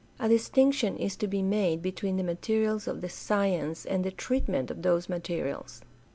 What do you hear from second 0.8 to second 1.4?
is to